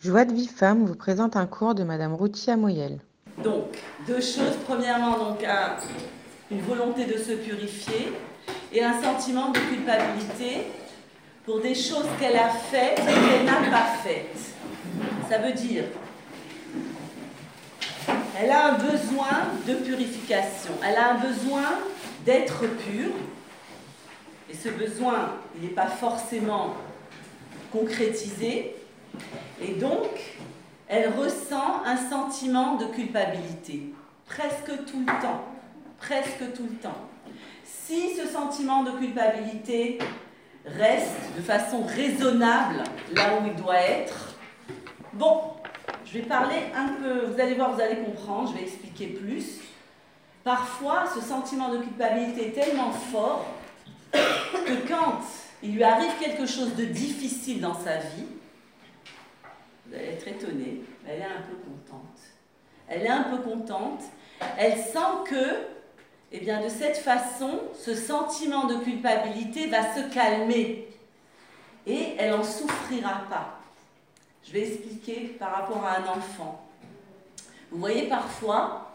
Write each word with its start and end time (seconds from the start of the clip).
Joie 0.00 0.24
de 0.24 0.32
vie 0.32 0.46
femme 0.46 0.84
vous 0.84 0.94
présente 0.94 1.36
un 1.36 1.46
cours 1.46 1.74
de 1.74 1.82
Madame 1.82 2.14
Routia 2.14 2.56
Moyel. 2.56 2.98
Donc, 3.42 3.78
deux 4.06 4.20
choses. 4.20 4.56
Premièrement, 4.66 5.18
donc, 5.18 5.42
un- 5.44 5.76
une 6.50 6.60
volonté 6.62 7.04
de 7.04 7.18
se 7.18 7.32
purifier 7.32 8.12
et 8.72 8.82
un 8.82 9.00
sentiment 9.02 9.50
de 9.50 9.58
culpabilité 9.58 10.66
pour 11.44 11.60
des 11.60 11.74
choses 11.74 12.06
qu'elle 12.20 12.36
a 12.36 12.48
faites 12.48 12.98
et 13.00 13.04
qu'elle 13.04 13.44
n'a 13.44 13.70
pas 13.70 13.86
faites. 14.04 14.36
Ça 15.28 15.38
veut 15.38 15.52
dire, 15.52 15.84
elle 18.40 18.50
a 18.50 18.74
un 18.74 18.78
besoin 18.78 19.48
de 19.66 19.74
purification, 19.74 20.72
elle 20.86 20.96
a 20.96 21.12
un 21.14 21.18
besoin 21.18 21.62
d'être 22.24 22.60
pure. 22.60 23.12
Et 24.50 24.54
ce 24.54 24.68
besoin, 24.70 25.32
il 25.56 25.62
n'est 25.68 25.74
pas 25.74 25.88
forcément 25.88 26.74
concrétisé. 27.72 28.74
Et 29.60 29.74
donc, 29.74 30.08
elle 30.86 31.12
ressent 31.12 31.82
un 31.84 31.96
sentiment 31.96 32.76
de 32.76 32.86
culpabilité, 32.86 33.92
presque 34.26 34.84
tout 34.86 35.00
le 35.00 35.20
temps, 35.20 35.44
presque 35.98 36.52
tout 36.54 36.66
le 36.70 36.76
temps. 36.76 37.08
Si 37.64 38.14
ce 38.14 38.26
sentiment 38.26 38.82
de 38.82 38.92
culpabilité 38.92 39.98
reste 40.64 41.36
de 41.36 41.42
façon 41.42 41.84
raisonnable 41.84 42.84
là 43.14 43.38
où 43.40 43.46
il 43.46 43.54
doit 43.56 43.80
être, 43.80 44.34
bon, 45.12 45.40
je 46.04 46.18
vais 46.18 46.24
parler 46.24 46.56
un 46.74 46.88
peu, 46.88 47.26
vous 47.26 47.40
allez 47.40 47.54
voir, 47.54 47.74
vous 47.74 47.80
allez 47.80 47.96
comprendre, 47.96 48.50
je 48.50 48.58
vais 48.58 48.62
expliquer 48.62 49.08
plus. 49.08 49.58
Parfois, 50.44 51.04
ce 51.14 51.20
sentiment 51.20 51.68
de 51.70 51.78
culpabilité 51.78 52.48
est 52.48 52.52
tellement 52.52 52.90
fort 52.90 53.46
que 54.12 54.88
quand 54.88 55.20
il 55.62 55.74
lui 55.74 55.82
arrive 55.82 56.12
quelque 56.20 56.46
chose 56.46 56.74
de 56.76 56.84
difficile 56.84 57.60
dans 57.60 57.74
sa 57.74 57.96
vie, 57.96 58.26
vous 59.88 59.94
allez 59.94 60.08
être 60.08 60.28
étonnée, 60.28 60.82
elle 61.06 61.20
est 61.20 61.24
un 61.24 61.42
peu 61.48 61.56
contente. 61.56 62.18
Elle 62.88 63.02
est 63.02 63.08
un 63.08 63.24
peu 63.24 63.38
contente. 63.38 64.02
Elle 64.56 64.78
sent 64.78 65.24
que, 65.26 65.66
eh 66.32 66.40
bien, 66.40 66.62
de 66.62 66.68
cette 66.68 66.98
façon, 66.98 67.60
ce 67.74 67.94
sentiment 67.94 68.66
de 68.66 68.76
culpabilité 68.76 69.66
va 69.66 69.94
se 69.94 70.12
calmer 70.12 70.88
et 71.86 72.14
elle 72.18 72.32
n'en 72.32 72.44
souffrira 72.44 73.22
pas. 73.30 73.60
Je 74.44 74.52
vais 74.52 74.68
expliquer 74.68 75.36
par 75.38 75.52
rapport 75.52 75.84
à 75.84 75.98
un 75.98 76.06
enfant. 76.06 76.64
Vous 77.70 77.78
voyez 77.78 78.08
parfois, 78.08 78.92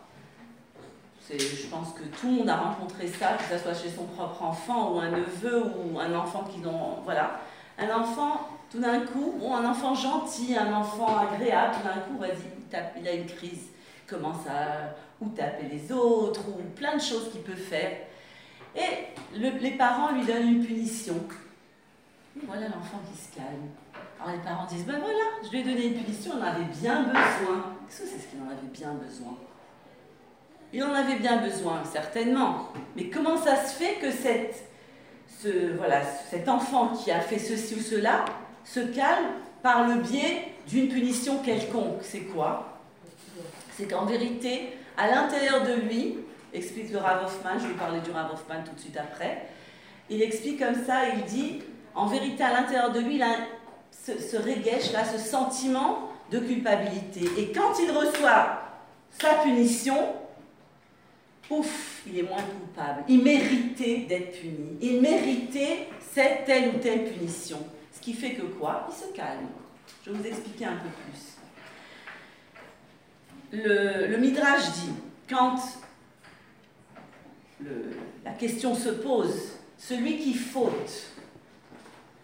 je 1.29 1.67
pense 1.67 1.93
que 1.93 2.03
tout 2.03 2.27
le 2.27 2.33
monde 2.33 2.49
a 2.49 2.57
rencontré 2.57 3.07
ça, 3.07 3.33
que 3.33 3.43
ce 3.43 3.63
soit 3.63 3.73
chez 3.73 3.89
son 3.89 4.05
propre 4.05 4.43
enfant 4.43 4.93
ou 4.93 4.99
un 4.99 5.09
neveu 5.09 5.63
ou 5.63 5.99
un 5.99 6.13
enfant 6.13 6.43
qui 6.43 6.61
l'ont. 6.61 7.01
Voilà. 7.03 7.39
Un 7.77 7.89
enfant, 7.89 8.42
tout 8.73 8.79
d'un 8.79 9.01
coup, 9.01 9.35
un 9.53 9.69
enfant 9.69 9.93
gentil, 9.93 10.55
un 10.57 10.73
enfant 10.73 11.15
agréable, 11.19 11.75
tout 11.75 11.87
d'un 11.87 12.01
coup, 12.01 12.17
vas-y, 12.19 12.99
il, 12.99 13.07
a 13.07 13.11
une 13.13 13.27
crise, 13.27 13.67
commence 14.07 14.47
à 14.47 14.95
ou 15.21 15.29
taper 15.29 15.67
les 15.71 15.91
autres, 15.91 16.41
ou 16.49 16.59
plein 16.75 16.95
de 16.95 17.01
choses 17.01 17.29
qu'il 17.31 17.41
peut 17.41 17.53
faire. 17.53 17.91
Et 18.75 19.37
le- 19.37 19.59
les 19.59 19.71
parents 19.77 20.11
lui 20.13 20.25
donnent 20.25 20.47
une 20.55 20.65
punition. 20.65 21.13
Voilà 22.47 22.65
l'enfant 22.69 22.99
qui 23.11 23.15
se 23.21 23.35
calme. 23.35 23.69
Alors 24.19 24.35
les 24.35 24.41
parents 24.41 24.65
disent, 24.65 24.85
ben 24.85 24.97
voilà, 24.99 25.23
je 25.43 25.49
lui 25.51 25.59
ai 25.59 25.63
donné 25.63 25.85
une 25.89 26.03
punition, 26.03 26.31
il 26.35 26.41
en 26.41 26.47
avait 26.47 26.63
bien 26.81 27.03
besoin. 27.03 27.75
Qu'est-ce 27.87 28.01
que 28.01 28.07
c'est 28.07 28.19
ce 28.21 28.27
qu'il 28.27 28.41
en 28.41 28.47
avait 28.47 28.73
bien 28.73 28.93
besoin? 28.93 29.37
Il 30.73 30.83
en 30.83 30.93
avait 30.95 31.19
bien 31.19 31.37
besoin, 31.37 31.83
certainement. 31.85 32.69
Mais 32.95 33.11
comment 33.11 33.37
ça 33.37 33.55
se 33.55 33.75
fait 33.75 33.99
que 34.01 34.09
cet 34.11 34.65
enfant 36.49 36.87
qui 36.87 37.11
a 37.11 37.19
fait 37.19 37.37
ceci 37.37 37.75
ou 37.75 37.81
cela 37.81 38.25
se 38.65 38.79
calme 38.79 39.27
par 39.61 39.87
le 39.87 40.01
biais 40.01 40.53
d'une 40.67 40.87
punition 40.87 41.39
quelconque 41.39 42.01
C'est 42.01 42.21
quoi? 42.21 42.79
C'est 43.77 43.89
qu'en 43.89 44.05
vérité, 44.05 44.69
à 44.97 45.07
l'intérieur 45.07 45.63
de 45.63 45.73
lui, 45.73 46.17
explique 46.53 46.91
le 46.91 46.99
Rav 46.99 47.23
Hoffman, 47.25 47.57
je 47.59 47.67
vais 47.67 47.73
parler 47.73 47.99
du 48.01 48.11
Rav 48.11 48.31
Hoffman 48.31 48.63
tout 48.63 48.75
de 48.75 48.79
suite 48.79 48.97
après, 48.97 49.47
il 50.09 50.21
explique 50.21 50.59
comme 50.59 50.85
ça, 50.85 51.09
il 51.15 51.23
dit, 51.23 51.61
en 51.95 52.07
vérité, 52.07 52.43
à 52.43 52.53
l'intérieur 52.53 52.91
de 52.91 52.99
lui, 52.99 53.15
il 53.15 53.23
a 53.23 53.35
ce, 53.91 54.19
ce 54.19 54.93
là, 54.93 55.05
ce 55.05 55.17
sentiment 55.17 56.09
de 56.31 56.39
culpabilité. 56.39 57.29
Et 57.37 57.51
quand 57.51 57.79
il 57.79 57.91
reçoit 57.91 58.61
sa 59.19 59.35
punition, 59.35 59.97
ouf, 61.49 62.01
il 62.07 62.19
est 62.19 62.23
moins 62.23 62.41
coupable. 62.41 63.03
Il 63.07 63.23
méritait 63.23 64.05
d'être 64.09 64.39
puni. 64.39 64.77
Il 64.81 65.01
méritait 65.01 65.87
cette 66.13 66.45
telle 66.45 66.75
ou 66.75 66.79
telle 66.79 67.05
punition. 67.05 67.59
Qui 68.03 68.11
fait 68.11 68.33
que 68.33 68.41
quoi 68.41 68.85
Il 68.89 68.93
se 68.93 69.13
calme. 69.13 69.47
Je 70.05 70.11
vais 70.11 70.17
vous 70.17 70.27
expliquer 70.27 70.65
un 70.65 70.75
peu 70.75 70.89
plus. 71.05 71.37
Le, 73.53 74.17
Midrash 74.17 74.71
dit, 74.73 74.91
quand 75.29 75.55
la 78.25 78.31
question 78.31 78.75
se 78.75 78.89
pose, 78.89 79.53
celui 79.77 80.17
qui 80.17 80.33
faute, 80.33 81.13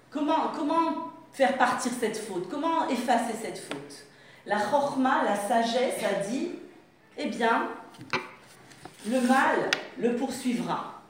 comment, 0.10 0.50
comment 0.54 1.14
faire 1.32 1.58
partir 1.58 1.94
cette 1.98 2.18
faute? 2.18 2.50
Comment 2.50 2.90
effacer 2.90 3.36
cette 3.42 3.60
faute? 3.60 4.06
La 4.46 4.60
chorma, 4.60 5.24
la 5.24 5.38
sagesse, 5.38 6.04
a 6.04 6.28
dit, 6.28 6.50
eh 7.18 7.28
bien, 7.28 7.70
le 9.08 9.22
mal 9.22 9.72
le 9.98 10.18
poursuivra. 10.18 11.02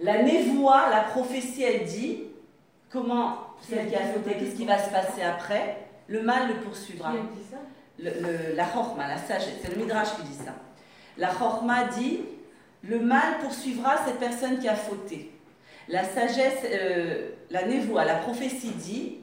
La 0.00 0.22
névoie, 0.22 0.88
la 0.88 1.02
prophétie, 1.02 1.64
elle 1.64 1.84
dit, 1.84 2.22
comment, 3.00 3.38
celle 3.60 3.88
qui 3.88 3.94
a 3.94 4.00
fauté, 4.12 4.34
qu'est-ce 4.38 4.56
qui 4.56 4.64
va 4.64 4.78
se 4.78 4.90
passer 4.90 5.22
après 5.22 5.76
Le 6.08 6.22
mal 6.22 6.48
le 6.48 6.54
poursuivra. 6.60 7.10
Qui 7.12 7.18
a 7.18 7.20
dit 7.20 7.44
ça 7.50 7.56
Le- 7.98 8.20
le- 8.50 8.54
la 8.56 8.64
chorma, 8.64 9.06
la 9.06 9.18
sagesse, 9.18 9.54
c'est 9.62 9.74
le 9.74 9.82
Midrash 9.82 10.16
qui 10.16 10.22
dit 10.22 10.34
ça. 10.34 10.54
La 11.18 11.28
chorma 11.28 11.84
dit, 11.84 12.20
le 12.82 12.98
mal 13.00 13.38
poursuivra 13.40 13.98
cette 14.06 14.18
personne 14.18 14.58
qui 14.58 14.68
a 14.68 14.74
fauté. 14.74 15.30
La 15.88 16.04
sagesse, 16.04 16.60
euh, 16.64 17.30
la 17.50 17.66
névoie, 17.66 18.04
la 18.04 18.16
prophétie 18.16 18.70
dit, 18.72 19.18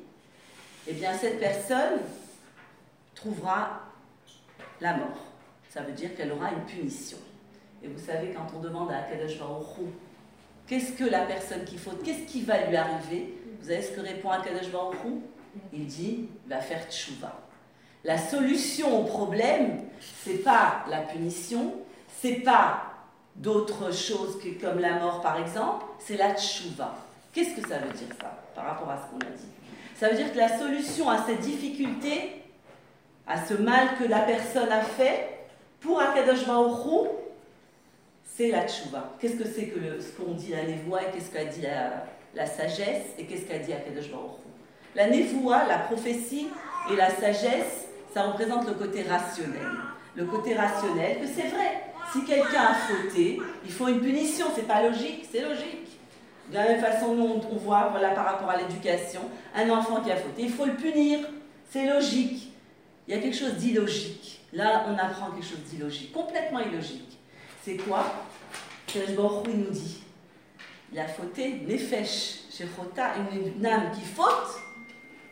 eh 0.87 0.93
bien 0.93 1.13
cette 1.13 1.39
personne 1.39 1.99
trouvera 3.15 3.81
la 4.81 4.97
mort. 4.97 5.25
Ça 5.69 5.81
veut 5.81 5.93
dire 5.93 6.15
qu'elle 6.15 6.31
aura 6.31 6.51
une 6.51 6.63
punition. 6.65 7.17
Et 7.83 7.87
vous 7.87 7.99
savez, 7.99 8.33
quand 8.33 8.47
on 8.55 8.59
demande 8.61 8.91
à 8.91 8.99
Akadosh 8.99 9.39
Baruch 9.39 9.65
qu'est-ce 10.67 10.93
que 10.93 11.03
la 11.03 11.21
personne 11.25 11.65
qui 11.65 11.77
faute, 11.77 12.01
qu'est-ce 12.03 12.31
qui 12.31 12.43
va 12.43 12.65
lui 12.67 12.75
arriver 12.75 13.33
Vous 13.63 13.69
savez 13.69 13.81
ce 13.81 13.91
que 13.91 14.01
répond 14.01 14.29
Akadosh 14.29 14.69
Baruch 14.73 14.97
Il 15.71 15.87
dit, 15.87 16.27
va 16.47 16.59
faire 16.59 16.85
tchouva. 16.91 17.31
La 18.03 18.17
solution 18.17 18.99
au 18.99 19.05
problème, 19.05 19.83
c'est 20.21 20.43
pas 20.43 20.83
la 20.89 20.99
punition, 20.99 21.73
c'est 22.21 22.41
pas 22.41 22.83
d'autres 23.37 23.93
choses 23.93 24.37
que, 24.43 24.49
comme 24.61 24.79
la 24.79 24.99
mort 24.99 25.21
par 25.21 25.39
exemple, 25.39 25.85
c'est 25.97 26.17
la 26.17 26.35
tchouva. 26.35 26.93
Qu'est-ce 27.31 27.61
que 27.61 27.65
ça 27.65 27.77
veut 27.77 27.93
dire 27.93 28.13
ça 28.19 28.37
par 28.53 28.65
rapport 28.65 28.89
à 28.89 28.97
ce 28.97 29.09
qu'on 29.09 29.25
a 29.25 29.31
dit? 29.31 29.47
Ça 29.97 30.09
veut 30.09 30.17
dire 30.17 30.33
que 30.33 30.37
la 30.39 30.59
solution 30.59 31.09
à 31.09 31.23
cette 31.25 31.39
difficulté, 31.39 32.43
à 33.25 33.45
ce 33.45 33.53
mal 33.53 33.95
que 33.97 34.03
la 34.03 34.19
personne 34.19 34.73
a 34.73 34.81
fait, 34.81 35.47
pour 35.79 36.01
Akadosh 36.01 36.45
Baruch 36.45 37.07
c'est 38.35 38.49
la 38.49 38.67
tchouva. 38.67 39.13
Qu'est-ce 39.19 39.35
que 39.35 39.43
c'est 39.45 39.67
que 39.67 39.79
le- 39.79 40.01
ce 40.01 40.09
qu'on 40.11 40.31
dit 40.33 40.51
la 40.51 40.63
névoie 40.63 41.01
et 41.03 41.11
qu'est-ce 41.13 41.29
qu'a 41.31 41.45
dit 41.45 41.61
la, 41.61 42.05
la 42.35 42.45
sagesse 42.45 43.03
et 43.17 43.25
qu'est-ce 43.25 43.43
qu'a 43.43 43.59
dit 43.59 43.73
Akadosh 43.73 44.09
Baruch 44.09 44.31
La 44.95 45.07
névoie, 45.07 45.65
la 45.67 45.77
prophétie 45.79 46.47
et 46.91 46.95
la 46.95 47.09
sagesse, 47.09 47.87
ça 48.13 48.23
représente 48.23 48.67
le 48.67 48.73
côté 48.73 49.03
rationnel. 49.03 49.67
Le 50.15 50.25
côté 50.25 50.55
rationnel, 50.55 51.19
que 51.19 51.27
c'est 51.27 51.47
vrai. 51.47 51.83
Si 52.11 52.23
quelqu'un 52.25 52.61
a 52.61 52.73
fauté, 52.75 53.39
il 53.65 53.71
faut 53.71 53.87
une 53.87 53.99
punition. 54.01 54.45
C'est 54.55 54.67
pas 54.67 54.83
logique, 54.83 55.27
c'est 55.31 55.41
logique. 55.41 55.99
De 56.49 56.55
la 56.55 56.63
même 56.67 56.79
façon, 56.81 57.15
nous, 57.15 57.23
on, 57.25 57.41
on 57.53 57.55
voit, 57.57 57.87
voilà, 57.91 58.09
par 58.09 58.25
rapport 58.25 58.49
à 58.49 58.57
l'éducation, 58.57 59.21
un 59.55 59.69
enfant 59.69 60.01
qui 60.01 60.11
a 60.11 60.15
fauté, 60.17 60.43
il 60.43 60.51
faut 60.51 60.65
le 60.65 60.75
punir. 60.75 61.19
C'est 61.71 61.85
logique. 61.87 62.51
Il 63.07 63.15
y 63.15 63.17
a 63.17 63.21
quelque 63.21 63.35
chose 63.37 63.53
d'illogique. 63.55 64.41
Là, 64.53 64.85
on 64.87 64.97
apprend 64.99 65.31
quelque 65.31 65.45
chose 65.47 65.63
d'illogique, 65.69 66.11
complètement 66.13 66.59
illogique. 66.59 67.17
C'est 67.63 67.77
quoi 67.77 68.03
Kadosh 68.87 69.15
Baruch 69.15 69.47
nous 69.47 69.69
dit. 69.69 70.03
Il 70.91 70.99
a 70.99 71.07
fauté, 71.07 71.61
nefesh, 71.65 72.41
shechota, 72.51 73.13
une, 73.31 73.53
une 73.57 73.65
âme 73.65 73.91
qui 73.93 74.01
faute, 74.01 74.61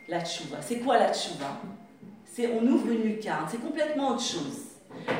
la 0.08 0.24
tchouva. 0.24 0.62
C'est 0.62 0.78
quoi 0.78 0.98
la 0.98 1.12
tchouva 1.12 1.60
C'est 2.24 2.48
on 2.48 2.66
ouvre 2.66 2.90
une 2.90 3.02
lucarne, 3.02 3.46
c'est 3.50 3.60
complètement 3.60 4.10
autre 4.10 4.22
chose. 4.22 4.62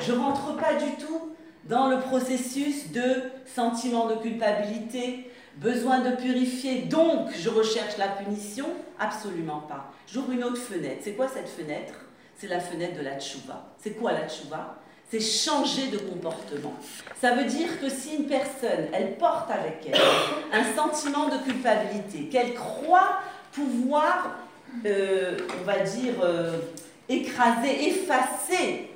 Je 0.00 0.12
rentre 0.12 0.56
pas 0.56 0.74
du 0.74 0.90
tout 0.96 1.34
dans 1.64 1.88
le 1.88 2.00
processus 2.00 2.90
de 2.92 3.30
sentiment 3.46 4.06
de 4.08 4.16
culpabilité, 4.16 5.30
besoin 5.56 6.00
de 6.00 6.16
purifier, 6.16 6.82
donc 6.82 7.30
je 7.36 7.50
recherche 7.50 7.98
la 7.98 8.08
punition 8.08 8.66
Absolument 8.98 9.60
pas. 9.60 9.92
J'ouvre 10.06 10.30
une 10.30 10.44
autre 10.44 10.60
fenêtre. 10.60 11.00
C'est 11.02 11.14
quoi 11.14 11.26
cette 11.26 11.48
fenêtre? 11.48 11.94
C'est 12.36 12.46
la 12.46 12.60
fenêtre 12.60 12.96
de 12.96 13.02
la 13.02 13.18
tchouva. 13.18 13.74
C'est 13.78 13.92
quoi 13.92 14.12
la 14.12 14.28
tchouva? 14.28 14.76
C'est 15.12 15.20
changer 15.20 15.88
de 15.88 15.98
comportement. 15.98 16.72
Ça 17.20 17.34
veut 17.34 17.44
dire 17.44 17.78
que 17.78 17.90
si 17.90 18.16
une 18.16 18.24
personne, 18.24 18.88
elle 18.94 19.18
porte 19.18 19.50
avec 19.50 19.86
elle 19.86 20.00
un 20.58 20.74
sentiment 20.74 21.28
de 21.28 21.36
culpabilité, 21.44 22.30
qu'elle 22.30 22.54
croit 22.54 23.20
pouvoir 23.52 24.38
euh, 24.86 25.36
on 25.60 25.64
va 25.64 25.80
dire, 25.80 26.14
euh, 26.22 26.60
écrasée, 27.10 27.88
effacée 27.88 28.88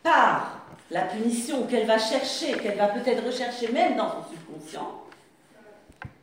par 0.00 0.60
la 0.92 1.02
punition 1.02 1.66
qu'elle 1.66 1.88
va 1.88 1.98
chercher, 1.98 2.52
qu'elle 2.52 2.78
va 2.78 2.86
peut-être 2.86 3.26
rechercher 3.26 3.72
même 3.72 3.96
dans 3.96 4.12
son 4.12 4.30
subconscient, 4.30 5.02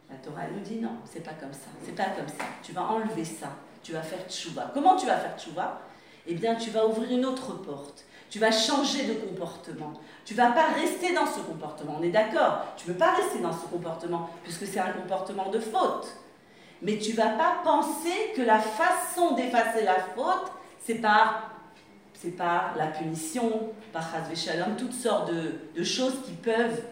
la 0.10 0.16
Torah 0.24 0.44
nous 0.50 0.62
dit 0.62 0.78
non, 0.78 0.96
c'est 1.04 1.26
pas 1.26 1.34
comme 1.38 1.52
ça, 1.52 1.68
c'est 1.84 1.94
pas 1.94 2.06
comme 2.16 2.30
ça. 2.30 2.46
Tu 2.64 2.72
vas 2.72 2.84
enlever 2.84 3.26
ça, 3.26 3.50
tu 3.84 3.92
vas 3.92 4.02
faire 4.02 4.26
tchouva. 4.30 4.72
Comment 4.74 4.96
tu 4.96 5.08
vas 5.08 5.18
faire 5.18 5.38
tchouva? 5.38 5.82
Eh 6.26 6.36
bien, 6.36 6.56
tu 6.56 6.70
vas 6.70 6.88
ouvrir 6.88 7.12
une 7.12 7.26
autre 7.26 7.54
porte. 7.62 8.06
Tu 8.36 8.42
vas 8.42 8.52
changer 8.52 9.06
de 9.06 9.14
comportement. 9.14 9.94
Tu 10.26 10.34
vas 10.34 10.52
pas 10.52 10.66
rester 10.74 11.14
dans 11.14 11.26
ce 11.26 11.40
comportement. 11.40 11.96
On 12.02 12.04
est 12.04 12.10
d'accord 12.10 12.66
Tu 12.76 12.86
ne 12.86 12.92
peux 12.92 13.00
pas 13.00 13.12
rester 13.12 13.40
dans 13.40 13.54
ce 13.54 13.66
comportement 13.68 14.30
puisque 14.44 14.68
c'est 14.68 14.82
un 14.82 14.92
comportement 14.92 15.50
de 15.50 15.60
faute. 15.62 16.06
Mais 16.82 16.98
tu 16.98 17.14
vas 17.14 17.30
pas 17.30 17.60
penser 17.64 18.34
que 18.36 18.42
la 18.42 18.60
façon 18.60 19.36
d'effacer 19.36 19.86
la 19.86 19.96
faute, 20.18 20.52
c'est 20.84 20.96
par 20.96 21.54
la 22.76 22.88
punition, 22.88 23.72
par 23.94 24.12
Shalom, 24.36 24.76
toutes 24.76 24.92
sortes 24.92 25.32
de, 25.32 25.84
choses 25.86 26.22
qui 26.26 26.34
peuvent 26.34 26.84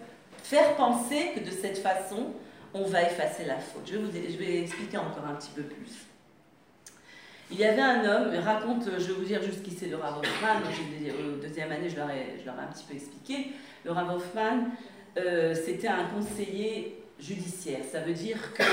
faire 0.44 0.78
penser 0.78 1.34
que 1.36 1.42
de 1.42 1.52
cette 1.52 1.80
façon, 1.80 2.28
on 2.74 2.86
va 2.86 3.04
effacer 3.04 3.44
la 3.44 3.58
faute. 3.58 3.84
Je 3.86 3.98
vous, 3.98 4.10
je 4.14 4.38
vais 4.38 4.62
expliquer 4.62 4.96
encore 4.96 5.26
un 5.30 5.36
petit 5.36 5.52
peu 5.54 5.64
plus. 5.64 6.08
Il 7.54 7.60
y 7.60 7.66
avait 7.66 7.82
un 7.84 8.04
homme, 8.04 8.34
raconte, 8.44 8.86
je 8.98 9.06
vais 9.06 9.14
vous 9.14 9.26
dire 9.26 9.40
juste 9.44 9.62
qui 9.62 9.70
c'est 9.70 9.86
le 9.86 9.98
Rav 9.98 10.18
Hoffman, 10.18 10.60
au 11.20 11.40
deuxième 11.40 11.72
année 11.72 11.88
je 11.88 11.98
leur, 11.98 12.10
ai, 12.10 12.42
un 12.48 12.74
petit 12.74 12.84
peu 12.84 12.96
expliqué. 12.96 13.50
Le 13.86 13.92
Rav 13.92 14.10
Hoffman, 14.16 14.70
euh, 15.20 15.54
c'était 15.54 15.88
un 15.88 16.06
conseiller 16.06 17.04
judiciaire. 17.20 17.82
Ça 17.92 18.00
veut 18.00 18.14
dire 18.14 18.38
que 18.56 18.64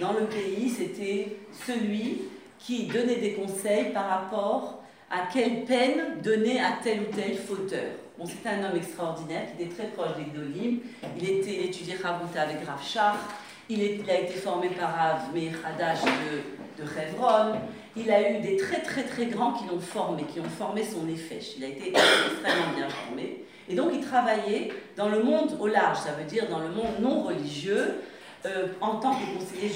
dans 0.00 0.14
le 0.14 0.26
pays, 0.26 0.68
c'était 0.68 1.36
celui 1.64 2.22
qui 2.58 2.88
donnait 2.88 3.20
des 3.20 3.34
conseils 3.34 3.92
par 3.92 4.08
rapport 4.08 4.82
à 5.12 5.28
quelle 5.32 5.64
peine 5.64 6.20
donner 6.20 6.60
à 6.60 6.78
tel 6.82 7.02
ou 7.02 7.14
tel 7.14 7.36
fauteur. 7.36 7.92
Bon, 8.18 8.26
c'était 8.26 8.48
un 8.48 8.68
homme 8.68 8.76
extraordinaire 8.76 9.42
qui 9.46 9.62
était 9.62 9.74
très 9.76 9.86
proche 9.90 10.16
des 10.16 10.24
Gdolim. 10.24 10.80
Il 11.16 11.30
était 11.30 11.66
étudié 11.66 11.94
Ravuta 12.02 12.42
avec 12.42 12.66
Rav 12.66 12.82
Shach. 12.84 13.14
Il, 13.68 13.80
a 13.80 14.18
été 14.18 14.32
formé 14.32 14.70
par 14.70 14.92
Rav 14.92 15.32
Meir 15.32 15.52
Hadash 15.64 16.02
de, 16.02 16.82
de 16.82 16.88
Revron. 16.88 17.60
Il 17.96 18.10
a 18.10 18.30
eu 18.30 18.40
des 18.40 18.56
très 18.56 18.82
très 18.82 19.04
très 19.04 19.26
grands 19.26 19.52
qui 19.52 19.66
l'ont 19.68 19.78
formé, 19.78 20.24
qui 20.24 20.40
ont 20.40 20.44
formé 20.58 20.82
son 20.82 21.08
effet. 21.08 21.38
Il 21.56 21.64
a 21.64 21.68
été 21.68 21.88
extrêmement 21.88 22.74
bien 22.76 22.88
formé. 22.88 23.44
Et 23.68 23.74
donc 23.74 23.92
il 23.94 24.00
travaillait 24.00 24.72
dans 24.96 25.08
le 25.08 25.22
monde 25.22 25.56
au 25.60 25.66
large, 25.66 25.98
ça 25.98 26.12
veut 26.12 26.24
dire 26.24 26.48
dans 26.48 26.58
le 26.58 26.68
monde 26.68 27.00
non 27.00 27.22
religieux, 27.22 27.94
euh, 28.46 28.66
en 28.80 28.96
tant 28.96 29.14
que 29.14 29.38
conseiller 29.38 29.70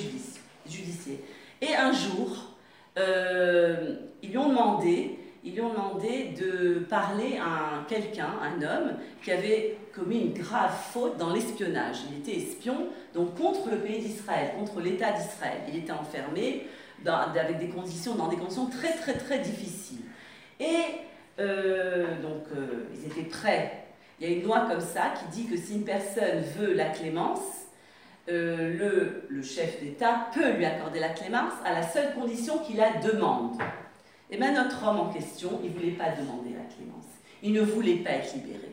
judiciaire. 0.67 1.19
Et 1.63 1.75
un 1.75 1.93
jour, 1.93 2.55
euh, 2.99 3.95
ils 4.23 4.31
lui 4.31 4.39
ont 4.39 4.49
demandé, 4.49 5.19
ils 5.45 5.55
lui 5.55 5.61
ont 5.61 5.71
demandé 5.71 6.35
de 6.39 6.81
parler 6.81 7.39
à 7.39 7.85
quelqu'un, 7.89 8.31
un 8.43 8.61
homme, 8.63 8.95
qui 9.23 9.31
avait 9.31 9.79
commis 9.95 10.21
une 10.21 10.33
grave 10.35 10.75
faute 10.93 11.17
dans 11.17 11.33
l'espionnage. 11.33 11.99
Il 12.11 12.19
était 12.19 12.39
espion, 12.39 12.89
donc 13.15 13.37
contre 13.37 13.71
le 13.71 13.79
pays 13.79 14.01
d'Israël, 14.01 14.51
contre 14.59 14.81
l'État 14.81 15.13
d'Israël. 15.13 15.63
Il 15.69 15.77
était 15.77 15.93
enfermé 15.93 16.67
avec 17.07 17.59
des 17.59 17.69
conditions, 17.69 18.15
dans 18.15 18.29
des 18.29 18.37
conditions 18.37 18.67
très 18.67 18.93
très 18.95 19.15
très 19.15 19.39
difficiles. 19.39 20.03
Et 20.61 20.83
euh, 21.39 22.21
donc 22.21 22.45
ils 22.95 23.07
étaient 23.07 23.29
prêts. 23.29 23.85
Il 24.21 24.29
y 24.29 24.33
a 24.33 24.37
une 24.37 24.43
loi 24.43 24.67
comme 24.69 24.81
ça 24.81 25.13
qui 25.17 25.43
dit 25.43 25.49
que 25.49 25.57
si 25.57 25.75
une 25.75 25.85
personne 25.85 26.43
veut 26.59 26.75
la 26.75 26.87
clémence, 26.87 27.59
euh, 28.31 29.23
le, 29.31 29.43
chef 29.43 29.81
d'État 29.81 30.27
peut 30.35 30.51
lui 30.53 30.65
accorder 30.67 31.01
la 31.01 31.09
clémence 31.09 31.53
à 31.65 31.73
la 31.73 31.83
seule 31.83 32.13
condition 32.15 32.59
qu'il 32.59 32.77
la 32.77 32.93
demande. 32.95 33.57
Et 34.31 34.37
bien 34.37 34.53
notre 34.53 34.87
homme 34.87 35.01
en 35.01 35.09
question, 35.09 35.61
il 35.63 35.71
ne 35.71 35.75
voulait 35.75 35.93
pas 35.93 36.11
demander 36.11 36.51
la 36.51 36.75
clémence. 36.75 37.07
Il 37.43 37.53
ne 37.53 37.63
voulait 37.63 37.97
pas 37.97 38.11
être 38.11 38.35
libéré. 38.35 38.71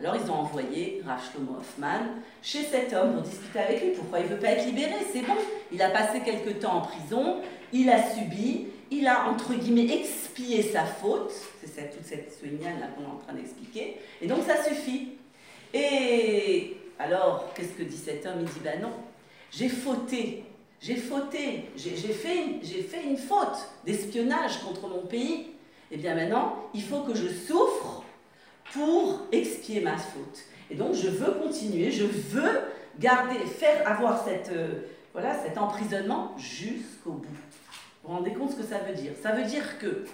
Alors 0.00 0.16
ils 0.16 0.28
ont 0.28 0.34
envoyé 0.34 1.02
Rav 1.06 1.20
Shlomo 1.30 1.58
Hoffman 1.58 2.06
chez 2.42 2.64
cet 2.64 2.92
homme 2.94 3.14
pour 3.14 3.22
discuter 3.22 3.60
avec 3.60 3.80
lui. 3.80 3.90
Pourquoi 3.90 4.18
il 4.20 4.24
ne 4.24 4.30
veut 4.30 4.40
pas 4.40 4.48
être 4.48 4.66
libéré? 4.66 4.94
C'est 5.12 5.22
bon. 5.22 5.36
Il 5.70 5.80
a 5.80 5.90
passé 5.90 6.20
quelque 6.20 6.50
temps 6.50 6.78
en 6.78 6.80
prison, 6.80 7.36
il 7.72 7.90
a 7.90 8.10
subi, 8.14 8.66
il 8.90 9.06
a 9.06 9.28
entre 9.28 9.54
guillemets 9.54 9.92
expié 9.92 10.62
sa 10.62 10.84
faute. 10.84 11.32
C'est 11.64 11.90
toute 11.90 12.06
cette 12.06 12.32
ce 12.32 12.46
là 12.46 12.86
qu'on 12.94 13.02
est 13.02 13.06
en 13.06 13.18
train 13.18 13.34
d'expliquer. 13.34 13.96
Et 14.22 14.26
donc 14.26 14.44
ça 14.46 14.62
suffit. 14.62 15.08
Et 15.74 16.76
alors, 16.98 17.52
qu'est-ce 17.54 17.72
que 17.72 17.82
dit 17.82 17.96
cet 17.96 18.24
homme? 18.26 18.40
Il 18.40 18.46
dit, 18.46 18.60
ben 18.62 18.80
non, 18.80 18.92
j'ai 19.50 19.68
fauté, 19.68 20.44
j'ai 20.80 20.96
fauté, 20.96 21.64
j'ai 21.76 21.90
fait, 21.96 22.60
fait 22.62 23.04
une 23.04 23.18
faute 23.18 23.68
d'espionnage 23.84 24.60
contre 24.60 24.88
mon 24.88 25.06
pays. 25.06 25.48
Eh 25.90 25.96
bien 25.96 26.14
maintenant, 26.14 26.56
il 26.74 26.82
faut 26.82 27.00
que 27.00 27.14
je 27.14 27.28
souffre 27.28 28.02
pour 28.72 29.20
expier 29.32 29.80
ma 29.80 29.96
faute. 29.96 30.44
Et 30.70 30.74
donc, 30.74 30.94
je 30.94 31.08
veux 31.08 31.32
continuer, 31.32 31.90
je 31.90 32.04
veux 32.04 32.60
garder, 32.98 33.38
faire 33.38 33.86
avoir 33.88 34.26
euh, 34.28 34.82
cet 35.44 35.58
emprisonnement 35.58 36.34
jusqu'au 36.38 37.12
bout. 37.12 37.45
Vous 38.06 38.12
vous 38.12 38.18
rendez 38.18 38.34
compte 38.34 38.52
ce 38.52 38.56
que 38.56 38.62
ça 38.62 38.78
veut 38.78 38.94
dire? 38.94 39.12
Ça 39.20 39.32
veut 39.32 39.42
dire 39.42 39.78
que 39.80 40.04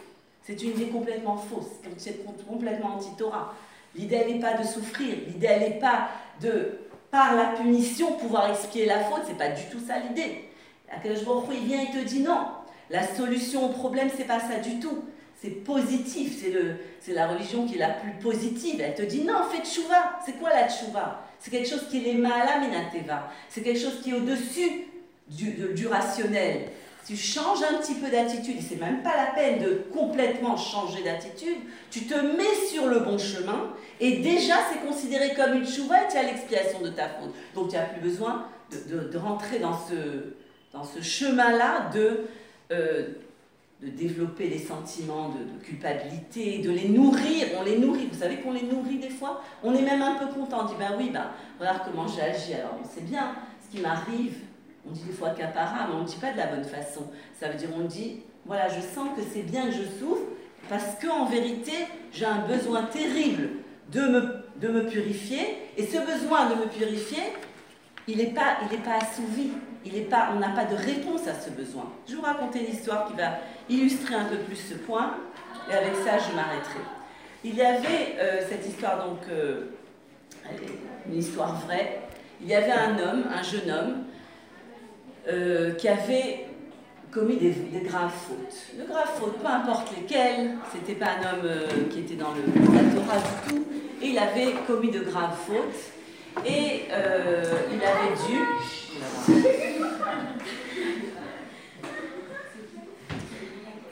c'est 0.43 0.62
une 0.62 0.71
idée 0.71 0.87
complètement 0.87 1.37
fausse, 1.37 1.67
c'est 1.99 2.25
complètement 2.25 2.97
anti-Torah. 2.97 3.55
L'idée, 3.94 4.25
n'est 4.25 4.41
pas 4.41 4.55
de 4.55 4.67
souffrir, 4.67 5.15
l'idée, 5.29 5.59
n'est 5.59 5.79
pas 5.79 6.09
de, 6.41 6.79
par 7.11 7.37
la 7.37 7.49
punition, 7.49 8.15
pouvoir 8.15 8.49
expier 8.49 8.87
la 8.87 9.00
faute, 9.00 9.25
c'est 9.27 9.37
pas 9.37 9.50
du 9.50 9.65
tout 9.71 9.79
ça 9.87 9.99
l'idée. 9.99 10.44
il 11.05 11.67
vient 11.67 11.83
et 11.83 11.91
te 11.91 12.03
dit 12.09 12.21
non, 12.21 12.47
la 12.89 13.06
solution 13.06 13.67
au 13.67 13.69
problème, 13.69 14.09
c'est 14.17 14.25
pas 14.25 14.41
ça 14.41 14.59
du 14.59 14.81
tout. 14.81 15.05
C'est 15.43 15.50
positif, 15.50 16.43
c'est, 17.00 17.12
la 17.12 17.27
religion 17.27 17.67
qui 17.67 17.75
est 17.75 17.79
la 17.79 17.91
plus 17.91 18.12
positive. 18.12 18.81
Elle 18.81 18.95
te 18.95 19.03
dit 19.03 19.25
non, 19.25 19.43
fais 19.50 19.62
tchouva. 19.62 20.21
C'est 20.25 20.38
quoi 20.38 20.50
la 20.50 20.69
tchouva? 20.69 21.27
C'est 21.41 21.50
quelque 21.50 21.69
chose 21.69 21.88
qui 21.91 21.99
est 21.99 22.12
les. 22.12 22.23
C'est 23.49 23.62
quelque 23.62 23.81
chose 23.81 24.00
qui 24.03 24.11
est 24.11 24.15
au-dessus 24.15 24.87
du, 25.29 25.75
du 25.75 25.88
rationnel. 25.88 26.69
Tu 27.06 27.16
changes 27.16 27.62
un 27.64 27.78
petit 27.78 27.94
peu 27.94 28.08
d'attitude, 28.10 28.58
c'est 28.60 28.81
même 28.81 29.02
pas 29.02 29.16
la 29.16 29.32
peine 29.32 29.58
de 29.60 29.82
complètement 29.93 30.56
changer 30.56 31.02
d'attitude, 31.02 31.56
tu 31.90 32.06
te 32.06 32.14
mets 32.14 32.66
sur 32.70 32.87
le 32.87 33.00
bon 33.00 33.19
chemin 33.19 33.72
et 33.99 34.19
déjà 34.19 34.54
c'est 34.70 34.87
considéré 34.87 35.34
comme 35.34 35.54
une 35.54 35.66
chouva 35.66 36.04
et 36.04 36.08
tu 36.08 36.16
as 36.16 36.22
l'expiation 36.22 36.81
de 36.81 36.90
ta 36.90 37.08
faute. 37.08 37.34
Donc 37.56 37.70
tu 37.70 37.76
n'as 37.76 37.87
plus 37.87 38.00
besoin 38.00 38.46
de, 38.70 39.19
rentrer 39.19 39.58
dans 39.58 39.76
ce, 39.76 40.34
dans 40.72 40.84
ce 40.84 41.02
chemin-là 41.02 41.90
de, 41.93 42.20
euh, 42.70 43.08
de 43.82 43.88
développer 43.88 44.49
les 44.49 44.58
sentiments 44.58 45.31
de, 45.31 45.64
culpabilité, 45.64 46.58
de 46.58 46.70
les 46.70 46.88
nourrir. 46.88 47.49
On 47.59 47.64
les 47.64 47.78
nourrit, 47.78 48.06
vous 48.12 48.21
savez 48.21 48.37
qu'on 48.37 48.52
les 48.52 48.62
nourrit 48.62 48.99
des 48.99 49.11
fois. 49.11 49.42
On 49.64 49.75
est 49.75 49.82
même 49.82 50.02
un 50.02 50.14
peu 50.14 50.26
content, 50.26 50.62
on 50.62 50.66
dit 50.66 50.75
ben 50.78 50.94
oui, 50.97 51.11
ben, 51.12 51.30
regarde 51.59 51.80
comment 51.85 52.06
j'ai 52.06 52.23
agi, 52.23 52.54
alors 52.54 52.78
c'est 52.88 53.04
bien. 53.04 53.35
Ce 53.61 53.75
qui 53.75 53.82
m'arrive 53.82 54.37
on 54.89 54.93
dit 54.93 55.03
des 55.05 55.12
fois 55.12 55.31
capara, 55.31 55.87
mais 55.89 55.95
on 55.95 56.01
ne 56.03 56.07
dit 56.07 56.17
pas 56.17 56.33
de 56.33 56.39
la 56.39 56.47
bonne 56.47 56.65
façon. 56.65 57.07
Ça 57.39 57.49
veut 57.49 57.57
dire 57.57 57.69
on 57.77 57.85
dit, 57.85 58.21
voilà, 58.47 58.69
je 58.69 58.81
sens 58.81 59.09
que 59.17 59.23
c'est 59.23 59.43
bien 59.43 59.67
que 59.67 59.73
je 59.73 59.85
souffre, 60.01 60.23
parce 60.69 60.97
qu'en 61.01 61.27
vérité, 61.27 61.73
j'ai 62.12 62.25
un 62.25 62.47
besoin 62.47 62.85
terrible 62.85 63.51
de 63.91 64.01
me, 64.69 64.87
purifier, 64.89 65.59
et 65.77 65.87
ce 65.87 65.99
besoin 65.99 66.51
de 66.51 66.55
me 66.55 66.67
purifier, 66.67 67.23
il 68.09 68.19
n'est 68.19 68.33
pas 68.33 68.57
assouvi, 69.01 69.51
il 69.85 69.97
est 69.97 70.03
pas, 70.03 70.31
on 70.35 70.39
n'a 70.39 70.51
pas 70.51 70.65
de 70.65 70.75
réponse 70.75 71.27
à 71.29 71.35
ce 71.35 71.51
besoin. 71.51 71.85
Je 72.07 72.12
vais 72.12 72.19
vous 72.19 72.25
raconter 72.25 72.67
une 72.67 72.73
histoire 72.73 73.07
qui 73.07 73.15
va 73.15 73.39
illustrer 73.69 74.15
un 74.15 74.25
peu 74.25 74.39
plus 74.39 74.57
ce 74.57 74.75
point, 74.75 75.17
et 75.71 75.75
avec 75.75 75.95
ça, 75.97 76.19
je 76.19 76.35
m'arrêterai. 76.35 76.81
Il 77.45 77.55
y 77.55 77.62
avait 77.62 78.17
euh, 78.19 78.41
cette 78.49 78.67
histoire, 78.67 79.07
donc, 79.07 79.19
euh, 79.31 79.67
une 81.07 81.19
histoire 81.19 81.55
vraie. 81.61 82.01
Il 82.41 82.49
y 82.49 82.55
avait 82.55 82.73
un 82.73 82.99
homme, 82.99 83.25
un 83.33 83.43
jeune 83.43 83.71
homme, 83.71 84.05
euh, 85.29 85.75
qui 85.75 85.87
avait 85.87 86.47
commis 87.12 87.37
des, 87.37 87.55
graves 87.85 88.11
fautes. 88.11 88.76
De 88.76 88.85
graves 88.91 89.12
fautes, 89.14 89.38
peu 89.38 89.47
importe 89.47 89.97
lesquelles, 89.97 90.57
c'était 90.75 90.99
pas 90.99 91.11
un 91.11 91.35
homme 91.35 91.45
euh, 91.45 91.67
qui 91.91 92.00
était 92.00 92.17
dans 92.17 92.33
le, 92.33 92.43
Torah 92.43 93.19
du 93.19 93.49
tout, 93.49 93.64
et 94.02 94.09
il 94.09 94.19
avait 94.19 94.52
commis 94.67 94.91
de 94.91 94.99
graves 94.99 95.37
fautes, 95.47 96.45
et 96.45 96.87
euh, 96.91 97.45
il 97.73 97.81
avait 97.85 98.17
dû... 98.26 98.41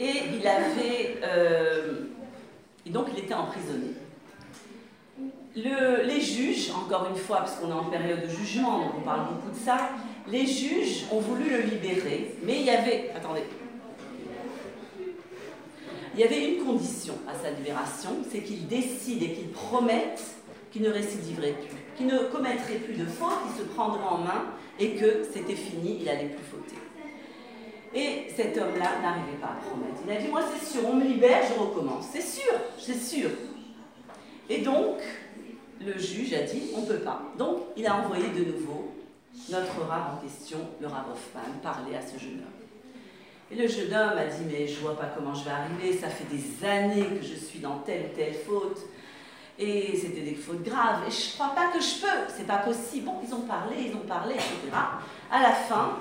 Et 0.01 0.23
il 0.35 0.49
avait... 0.49 1.21
et 2.87 2.91
donc 2.91 3.09
il 3.13 3.23
était 3.23 3.35
emprisonné. 3.35 3.95
Le, 5.55 6.07
les 6.07 6.21
juges, 6.21 6.71
encore 6.71 7.07
une 7.11 7.17
fois, 7.17 7.39
parce 7.39 7.57
qu'on 7.57 7.69
est 7.69 7.73
en 7.73 7.85
période 7.85 8.23
de 8.23 8.29
jugement, 8.29 8.79
donc 8.79 8.93
on 8.99 9.03
parle 9.03 9.27
beaucoup 9.29 9.51
de 9.51 9.63
ça, 9.63 9.91
les 10.29 10.47
juges 10.47 11.07
ont 11.11 11.21
voulu 11.21 11.51
le 11.51 11.61
libérer, 11.63 12.35
mais 12.43 12.61
il 12.61 12.65
y 12.65 12.71
avait... 12.71 13.11
Attendez. 13.15 13.43
Il 16.15 16.21
y 16.21 16.25
avait 16.25 16.55
une 16.55 16.65
condition 16.65 17.15
à 17.29 17.35
sa 17.35 17.51
libération, 17.51 18.11
c'est 18.31 18.41
qu'il 18.41 18.67
décide 18.67 19.23
et 19.23 19.33
qu'il 19.33 19.49
promette 19.51 20.21
qu'il 20.71 20.83
ne 20.83 20.91
récidiverait 20.91 21.53
plus, 21.53 21.77
qu'il 21.97 22.07
ne 22.07 22.19
commettrait 22.25 22.77
plus 22.77 22.95
de 22.95 23.05
fautes, 23.05 23.39
qu'il 23.47 23.65
se 23.65 23.69
prendrait 23.69 24.07
en 24.09 24.19
main 24.19 24.45
et 24.79 24.91
que 24.91 25.23
c'était 25.33 25.55
fini, 25.55 25.99
il 26.01 26.09
allait 26.09 26.29
plus 26.29 26.45
fauter. 26.45 26.77
Et 27.93 28.31
cet 28.37 28.57
homme-là 28.57 29.01
n'arrivait 29.03 29.39
pas 29.41 29.49
à 29.49 29.69
promettre. 29.69 30.01
Il 30.07 30.13
a 30.13 30.21
dit, 30.21 30.29
moi 30.29 30.43
c'est 30.55 30.65
sûr, 30.65 30.89
on 30.89 30.95
me 30.95 31.05
libère, 31.05 31.43
je 31.49 31.61
recommence. 31.61 32.07
C'est 32.13 32.23
sûr, 32.23 32.53
c'est 32.79 33.01
sûr. 33.01 33.31
Et 34.49 34.59
donc, 34.59 34.99
le 35.81 35.99
juge 35.99 36.33
a 36.35 36.43
dit, 36.43 36.71
on 36.77 36.83
ne 36.83 36.87
peut 36.87 37.01
pas. 37.01 37.23
Donc, 37.37 37.59
il 37.77 37.87
a 37.87 37.97
envoyé 37.97 38.29
de 38.29 38.45
nouveau 38.45 38.90
notre 39.49 39.81
rave 39.89 40.15
en 40.15 40.27
question, 40.27 40.59
le 40.81 40.87
Rav 40.87 41.07
Hoffman, 41.11 41.59
parler 41.63 41.97
à 41.97 42.03
ce 42.03 42.19
jeune 42.19 42.39
homme. 42.39 42.61
Et 43.51 43.57
le 43.57 43.67
jeune 43.67 43.93
homme 43.93 44.17
a 44.17 44.27
dit, 44.27 44.45
mais 44.47 44.67
je 44.67 44.79
vois 44.81 44.97
pas 44.97 45.07
comment 45.07 45.35
je 45.35 45.45
vais 45.45 45.51
arriver, 45.51 45.99
ça 45.99 46.09
fait 46.09 46.25
des 46.25 46.67
années 46.67 47.19
que 47.19 47.27
je 47.27 47.35
suis 47.35 47.59
dans 47.59 47.79
telle 47.79 48.07
ou 48.07 48.17
telle 48.17 48.35
faute. 48.35 48.79
Et 49.59 49.97
c'était 49.97 50.23
des 50.23 50.37
fautes 50.37 50.63
graves. 50.63 51.03
Et 51.07 51.11
je 51.11 51.35
crois 51.35 51.55
pas 51.55 51.69
que 51.73 51.81
je 51.81 52.01
peux, 52.01 52.33
c'est 52.35 52.47
pas 52.47 52.59
possible. 52.59 53.07
Bon, 53.07 53.17
ils 53.27 53.35
ont 53.35 53.41
parlé, 53.41 53.77
ils 53.89 53.95
ont 53.95 54.07
parlé, 54.07 54.35
etc. 54.35 54.55
À 55.31 55.43
la 55.43 55.53
fin, 55.53 55.99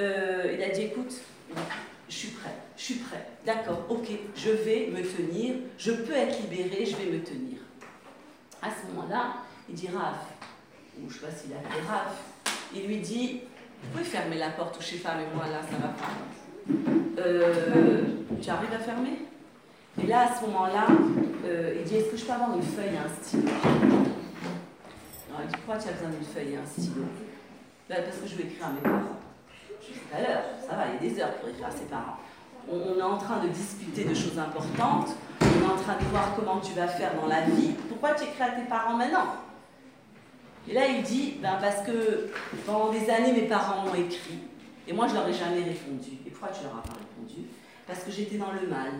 euh, 0.00 0.54
il 0.56 0.62
a 0.62 0.70
dit, 0.70 0.82
écoute, 0.82 1.14
je 2.08 2.14
suis 2.14 2.28
prêt, 2.28 2.54
je 2.76 2.82
suis 2.82 2.94
prêt. 2.94 3.28
D'accord, 3.44 3.82
ok, 3.90 4.08
je 4.34 4.50
vais 4.50 4.90
me 4.90 5.02
tenir, 5.02 5.56
je 5.78 5.92
peux 5.92 6.14
être 6.14 6.40
libéré, 6.40 6.86
je 6.86 6.96
vais 6.96 7.10
me 7.12 7.22
tenir. 7.22 7.58
À 8.62 8.68
ce 8.70 8.86
moment-là, 8.94 9.34
il 9.68 9.74
dit, 9.74 9.88
Raph, 9.88 10.26
ou 10.98 11.10
je 11.10 11.14
sais 11.14 11.26
pas 11.26 11.32
s'il 11.32 11.52
a 11.52 11.56
Raph, 11.92 12.16
il 12.74 12.86
lui 12.86 12.98
dit, 12.98 13.40
vous 13.82 13.90
pouvez 13.92 14.04
fermer 14.04 14.38
la 14.38 14.50
porte 14.50 14.80
sais 14.82 14.96
pas, 14.96 15.14
mais 15.16 15.26
moi 15.34 15.46
là, 15.46 15.60
ça 15.62 15.76
va 15.76 15.88
pas. 15.88 17.22
Euh, 17.22 18.02
tu 18.42 18.50
arrives 18.50 18.72
à 18.72 18.78
fermer? 18.78 19.18
Et 20.02 20.06
là, 20.06 20.30
à 20.30 20.36
ce 20.36 20.42
moment-là, 20.46 20.86
euh, 21.44 21.74
il 21.78 21.84
dit 21.84 21.96
Est-ce 21.96 22.10
que 22.10 22.16
je 22.16 22.24
peux 22.24 22.32
avoir 22.32 22.56
une 22.56 22.62
feuille 22.62 22.94
et 22.94 22.98
un 22.98 23.22
stylo? 23.22 23.48
Alors, 25.28 25.42
il 25.42 25.48
dit 25.48 25.56
Pourquoi 25.56 25.82
tu 25.82 25.88
as 25.88 25.92
besoin 25.92 26.10
d'une 26.10 26.24
feuille 26.24 26.54
et 26.54 26.56
un 26.56 26.66
stylo? 26.66 27.04
Ben, 27.88 28.02
Parce 28.04 28.16
que 28.16 28.26
je 28.26 28.34
vais 28.36 28.44
écrire 28.44 28.66
à 28.66 28.70
mes 28.70 28.80
parents. 28.80 29.20
Je 29.80 29.92
dis 29.92 30.00
à 30.12 30.20
l'heure, 30.20 30.42
ça 30.66 30.74
va, 30.74 30.84
il 30.88 31.06
y 31.06 31.10
a 31.10 31.14
des 31.14 31.20
heures 31.20 31.34
pour 31.34 31.48
écrire 31.48 31.66
à 31.66 31.70
ses 31.70 31.84
parents. 31.84 32.18
On, 32.72 32.98
est 32.98 33.02
en 33.02 33.18
train 33.18 33.44
de 33.44 33.48
discuter 33.48 34.04
de 34.04 34.14
choses 34.14 34.38
importantes, 34.38 35.10
on 35.42 35.44
est 35.44 35.70
en 35.70 35.76
train 35.76 35.98
de 36.00 36.04
voir 36.10 36.34
comment 36.34 36.60
tu 36.60 36.72
vas 36.72 36.88
faire 36.88 37.14
dans 37.20 37.26
la 37.26 37.42
vie. 37.42 37.74
Pourquoi 37.90 38.14
tu 38.14 38.24
écris 38.24 38.42
à 38.42 38.50
tes 38.50 38.66
parents 38.66 38.96
maintenant? 38.96 39.43
Et 40.68 40.72
là, 40.72 40.86
il 40.88 41.02
dit 41.02 41.34
ben, 41.42 41.58
Parce 41.60 41.86
que 41.86 42.30
pendant 42.66 42.90
des 42.90 43.10
années, 43.10 43.32
mes 43.32 43.48
parents 43.48 43.84
m'ont 43.84 43.94
écrit. 43.94 44.38
Et 44.86 44.92
moi, 44.92 45.06
je 45.08 45.14
leur 45.14 45.28
ai 45.28 45.32
jamais 45.32 45.62
répondu. 45.62 46.18
Et 46.26 46.30
pourquoi 46.30 46.48
tu 46.48 46.64
leur 46.64 46.76
as 46.76 46.82
pas 46.82 46.94
répondu? 46.94 47.46
Parce 47.86 48.00
que 48.00 48.10
j'étais 48.10 48.36
dans 48.36 48.52
le 48.52 48.66
mal. 48.68 48.92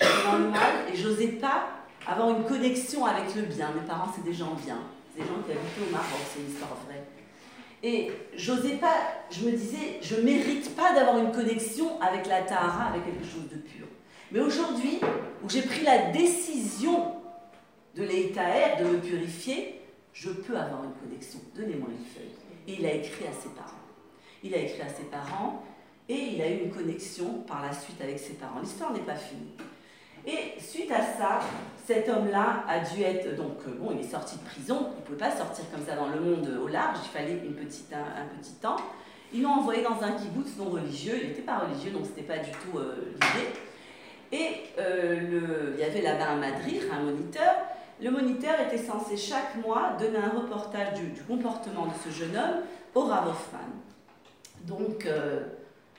J'étais 0.00 0.24
dans 0.24 0.38
le 0.38 0.48
mal 0.48 0.86
et 0.92 0.96
j'osais 0.96 1.28
pas 1.28 1.68
avoir 2.06 2.30
une 2.30 2.44
connexion 2.44 3.04
avec 3.04 3.34
le 3.34 3.42
bien. 3.42 3.70
Mes 3.74 3.86
parents, 3.86 4.10
c'est 4.14 4.24
des 4.24 4.32
gens 4.32 4.54
bien. 4.64 4.78
C'est 5.12 5.22
des 5.22 5.28
gens 5.28 5.42
qui 5.44 5.52
habitaient 5.52 5.88
au 5.88 5.92
Maroc, 5.92 6.20
c'est 6.32 6.40
une 6.40 6.50
histoire 6.50 6.76
vraie. 6.86 7.04
Et 7.82 8.10
j'osais 8.34 8.76
pas, 8.76 8.94
je 9.30 9.44
me 9.44 9.52
disais, 9.52 9.98
je 10.02 10.16
mérite 10.16 10.74
pas 10.74 10.92
d'avoir 10.94 11.18
une 11.18 11.30
connexion 11.30 12.00
avec 12.00 12.26
la 12.26 12.42
Tahara, 12.42 12.90
avec 12.90 13.04
quelque 13.04 13.24
chose 13.24 13.48
de 13.50 13.56
pur. 13.56 13.86
Mais 14.32 14.40
aujourd'hui, 14.40 14.98
où 15.44 15.48
j'ai 15.48 15.62
pris 15.62 15.82
la 15.84 16.10
décision 16.10 17.12
de 17.94 18.02
l'Eitaer, 18.02 18.82
de 18.82 18.84
me 18.84 18.98
purifier, 18.98 19.77
je 20.20 20.30
peux 20.30 20.56
avoir 20.56 20.84
une 20.84 20.94
connexion. 20.94 21.38
Donnez-moi 21.54 21.88
une 21.90 22.04
feuille. 22.04 22.34
Et 22.66 22.80
il 22.80 22.86
a 22.86 22.94
écrit 22.94 23.26
à 23.26 23.32
ses 23.32 23.50
parents. 23.50 23.78
Il 24.42 24.54
a 24.54 24.58
écrit 24.58 24.82
à 24.82 24.88
ses 24.88 25.04
parents 25.04 25.64
et 26.08 26.14
il 26.14 26.42
a 26.42 26.50
eu 26.50 26.64
une 26.64 26.70
connexion 26.70 27.44
par 27.46 27.62
la 27.62 27.72
suite 27.72 28.00
avec 28.00 28.18
ses 28.18 28.34
parents. 28.34 28.60
L'histoire 28.60 28.92
n'est 28.92 29.00
pas 29.00 29.14
finie. 29.14 29.54
Et 30.26 30.60
suite 30.60 30.90
à 30.90 31.02
ça, 31.02 31.40
cet 31.86 32.08
homme-là 32.08 32.64
a 32.68 32.80
dû 32.80 33.02
être. 33.02 33.36
Donc, 33.36 33.58
euh, 33.66 33.72
bon, 33.78 33.92
il 33.92 34.00
est 34.00 34.10
sorti 34.10 34.36
de 34.36 34.44
prison, 34.44 34.88
il 34.96 35.00
ne 35.00 35.04
pouvait 35.06 35.18
pas 35.18 35.34
sortir 35.34 35.64
comme 35.70 35.84
ça 35.86 35.94
dans 35.94 36.08
le 36.08 36.20
monde 36.20 36.48
au 36.62 36.68
large, 36.68 36.98
il 37.04 37.08
fallait 37.08 37.40
une 37.44 37.54
petite, 37.54 37.92
un, 37.92 38.38
petit 38.38 38.54
temps. 38.54 38.76
Ils 39.32 39.42
l'ont 39.42 39.52
envoyé 39.52 39.82
dans 39.82 40.02
un 40.02 40.12
kibbutz 40.12 40.56
non 40.58 40.70
religieux, 40.70 41.18
il 41.22 41.28
n'était 41.28 41.42
pas 41.42 41.58
religieux, 41.58 41.92
donc 41.92 42.04
ce 42.04 42.10
n'était 42.10 42.22
pas 42.22 42.38
du 42.38 42.50
tout 42.50 42.78
euh, 42.78 43.14
l'idée. 43.14 43.48
Et 44.32 44.64
euh, 44.78 45.74
il 45.74 45.80
y 45.80 45.84
avait 45.84 46.02
là-bas 46.02 46.30
un 46.30 46.36
madrir, 46.36 46.82
un 46.92 47.04
moniteur. 47.04 47.54
Le 48.00 48.10
moniteur 48.10 48.60
était 48.60 48.78
censé 48.78 49.16
chaque 49.16 49.56
mois 49.56 49.96
donner 49.98 50.18
un 50.18 50.40
reportage 50.40 50.94
du, 50.94 51.20
comportement 51.22 51.86
de 51.86 51.92
ce 52.04 52.16
jeune 52.16 52.36
homme 52.36 52.62
au 52.94 53.02
Rav 53.02 53.28
Hoffman. 53.28 53.58
Donc, 54.62 55.04
euh, 55.06 55.40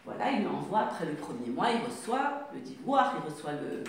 voilà, 0.06 0.32
il 0.32 0.44
m'envoie 0.44 0.80
après 0.80 1.06
le 1.06 1.14
premier 1.14 1.50
mois, 1.50 1.68
il 1.72 1.86
reçoit 1.86 2.48
le 2.54 2.62
devoir, 2.62 3.16
il 3.18 3.32
reçoit 3.32 3.52
le, 3.52 3.84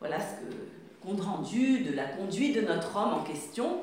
voilà, 0.00 0.18
ce 0.18 0.40
que, 0.40 0.52
compte 1.00 1.20
rendu 1.20 1.84
de 1.84 1.94
la 1.94 2.04
conduite 2.04 2.56
de 2.56 2.62
notre 2.62 2.96
homme 2.96 3.14
en 3.14 3.22
question. 3.22 3.80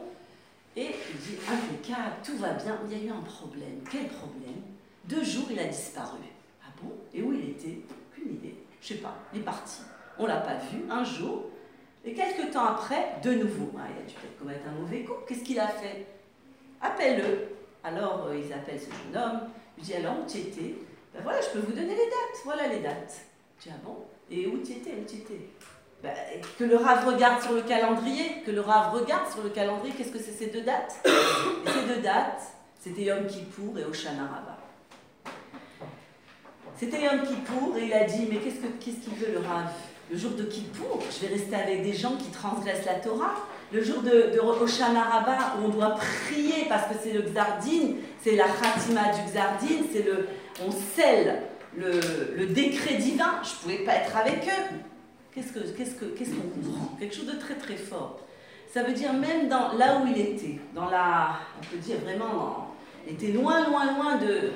Et 0.76 0.88
il 0.88 1.18
dit 1.20 1.38
impeccable, 1.50 2.16
tout 2.24 2.36
va 2.38 2.52
bien, 2.54 2.78
il 2.86 2.98
y 2.98 3.02
a 3.02 3.06
eu 3.06 3.10
un 3.10 3.22
problème. 3.22 3.80
Quel 3.90 4.08
problème? 4.08 4.62
Deux 5.06 5.24
jours, 5.24 5.46
il 5.52 5.60
a 5.60 5.66
disparu. 5.66 6.20
Ah 6.64 6.72
bon? 6.82 6.92
Et 7.14 7.22
où 7.22 7.32
il 7.32 7.52
était? 7.52 7.82
Aucune 8.12 8.34
idée. 8.34 8.56
Je 8.82 8.90
sais 8.90 8.96
pas, 8.96 9.16
il 9.34 9.40
est 9.40 9.44
parti. 9.44 9.82
On 10.18 10.26
l'a 10.26 10.38
pas 10.38 10.56
vu 10.56 10.84
un 10.90 11.04
jour. 11.04 11.46
Et 12.06 12.14
quelques 12.14 12.52
temps 12.52 12.66
après, 12.66 13.16
de 13.24 13.34
nouveau. 13.34 13.72
Il 13.74 13.80
a 13.80 14.08
dû 14.08 14.14
peut-être 14.16 14.40
commettre 14.40 14.68
un 14.68 14.80
mauvais 14.82 15.04
coup. 15.04 15.14
Qu'est-ce 15.28 15.44
qu'il 15.44 15.60
a 15.60 15.68
fait? 15.68 16.06
Appelle-le. 16.82 17.48
Alors, 17.84 18.26
euh, 18.28 18.38
ils 18.38 18.52
appellent 18.52 18.80
ce 18.80 18.88
jeune 18.88 19.24
homme. 19.24 19.40
Je 19.78 19.84
dis 19.84 19.94
alors 19.94 20.16
où 20.20 20.30
tu 20.30 20.38
étais? 20.38 20.76
Ben 21.14 21.22
voilà, 21.24 21.40
je 21.42 21.50
peux 21.50 21.60
vous 21.60 21.72
donner 21.72 21.96
les 21.96 22.06
dates. 22.06 22.44
Voilà 22.44 22.68
les 22.68 22.80
dates. 22.80 23.22
Dis 23.62 23.70
ah 23.72 23.80
bon? 23.84 23.98
Et 24.30 24.48
où 24.48 24.58
tu 24.58 24.74
étais? 24.74 24.92
Où 24.92 25.06
tu 25.08 25.18
étais? 25.18 25.50
Ben, 26.02 26.14
que 26.60 26.66
le 26.66 26.76
Rav 26.76 27.08
regarde 27.08 27.42
sur 27.42 27.54
le 27.54 27.62
calendrier, 27.62 28.42
que 28.46 28.52
le 28.52 28.60
Rav 28.60 28.94
regarde 28.94 29.32
sur 29.32 29.42
le 29.42 29.50
calendrier, 29.50 29.94
qu'est-ce 29.94 30.12
que 30.12 30.20
c'est 30.20 30.34
ces 30.34 30.48
deux 30.48 30.64
dates? 30.64 30.98
Ces 31.06 31.96
deux 31.96 32.02
dates, 32.02 32.42
c'était 32.82 33.04
Yom 33.04 33.26
Kippour 33.26 33.80
et 33.80 33.86
Oshana 33.86 34.24
Rabbah. 34.24 34.58
C'était 36.76 37.04
Yom 37.04 37.22
Kippour 37.22 37.78
et 37.78 37.86
il 37.86 37.94
a 37.94 38.04
dit, 38.04 38.28
mais 38.30 38.40
qu'est-ce 38.40 38.60
qu'il 39.00 39.16
veut 39.16 39.32
le 39.32 39.40
Rav 39.40 39.72
Le 40.14 40.20
jour 40.20 40.34
de 40.34 40.44
Kippour, 40.44 41.00
je 41.10 41.26
vais 41.26 41.34
rester 41.34 41.56
avec 41.56 41.82
des 41.82 41.94
gens 41.94 42.16
qui 42.18 42.30
transgressent 42.30 42.86
la 42.86 43.00
Torah 43.00 43.34
le 43.74 43.84
jour 43.84 44.04
de, 44.04 44.32
de 44.32 44.40
où 44.40 45.66
on 45.66 45.70
doit 45.70 45.96
prier 45.96 46.68
parce 46.70 46.84
que 46.84 46.94
c'est 47.02 47.14
le 47.14 47.24
Xardin, 47.24 47.96
c'est 48.22 48.36
la 48.36 48.44
Khatima 48.44 49.06
du 49.12 49.32
Xardin, 49.32 49.84
c'est 49.92 50.04
le, 50.04 50.28
on 50.64 50.70
scelle 50.72 51.42
le, 51.76 52.46
décret 52.46 52.98
divin. 52.98 53.42
Je 53.42 53.50
ne 53.50 53.56
pouvais 53.64 53.86
pas 53.86 53.96
être 53.96 54.16
avec 54.16 54.46
eux. 54.46 54.76
Qu'est-ce 55.34 55.52
qu'on 55.52 55.62
comprend? 55.62 56.96
Quelque 57.00 57.16
chose 57.16 57.26
de 57.26 57.40
très 57.40 57.56
très 57.56 57.76
fort. 57.76 58.20
Ça 58.72 58.84
veut 58.84 58.94
dire 58.94 59.14
même 59.14 59.50
dans, 59.50 59.74
là 59.74 60.00
où 60.00 60.08
il 60.16 60.22
était, 60.22 60.60
dans 60.76 60.92
la, 60.92 61.40
on 61.60 61.66
peut 61.66 61.82
dire 61.82 61.98
vraiment, 62.04 62.76
il 63.08 63.14
était 63.14 63.32
loin, 63.32 63.68
loin, 63.68 63.92
loin 63.96 64.18
de, 64.18 64.52